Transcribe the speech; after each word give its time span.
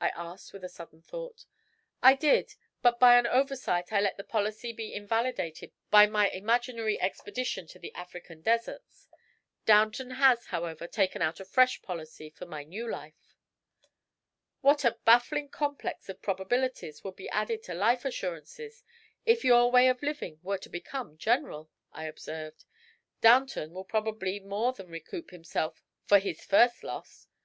I 0.00 0.10
asked, 0.14 0.52
with 0.52 0.62
a 0.62 0.68
sudden 0.68 1.02
thought. 1.02 1.44
"I 2.04 2.14
did; 2.14 2.54
but 2.82 3.00
by 3.00 3.18
an 3.18 3.26
oversight 3.26 3.92
I 3.92 3.98
let 4.00 4.16
the 4.16 4.22
policy 4.22 4.72
be 4.72 4.94
invalidated 4.94 5.72
by 5.90 6.06
my 6.06 6.28
imaginary 6.30 7.00
expedition 7.00 7.66
to 7.66 7.80
the 7.80 7.92
African 7.96 8.42
deserts. 8.42 9.08
Downton 9.66 10.12
has, 10.12 10.44
however, 10.44 10.86
taken 10.86 11.20
out 11.20 11.40
a 11.40 11.44
fresh 11.44 11.82
policy 11.82 12.30
for 12.30 12.46
my 12.46 12.62
new 12.62 12.88
life." 12.88 13.34
"What 14.60 14.84
a 14.84 14.98
baffling 15.04 15.48
complex 15.48 16.08
of 16.08 16.22
probabilities 16.22 17.02
would 17.02 17.16
be 17.16 17.28
added 17.30 17.64
to 17.64 17.74
Life 17.74 18.04
Assurances 18.04 18.84
if 19.26 19.44
your 19.44 19.68
way 19.68 19.88
of 19.88 20.00
living 20.00 20.38
were 20.44 20.58
to 20.58 20.68
become 20.68 21.18
general!" 21.18 21.70
I 21.90 22.04
observed. 22.04 22.66
"Downton 23.20 23.72
will 23.72 23.82
probably 23.84 24.38
more 24.38 24.72
than 24.72 24.86
recoup 24.86 25.30
himself 25.30 25.82
for 26.06 26.20
his 26.20 26.44
first 26.44 26.84
loss. 26.84 27.26